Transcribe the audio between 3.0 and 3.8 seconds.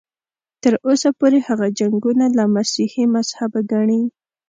مذهبه